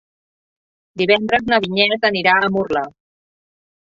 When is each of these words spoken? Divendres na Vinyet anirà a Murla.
Divendres 1.01 1.45
na 1.51 1.59
Vinyet 1.65 2.07
anirà 2.09 2.33
a 2.39 2.49
Murla. 2.57 2.83